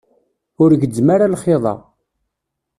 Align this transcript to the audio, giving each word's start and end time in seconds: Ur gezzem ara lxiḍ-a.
Ur 0.63 0.71
gezzem 0.81 1.07
ara 1.15 1.31
lxiḍ-a. 1.33 1.75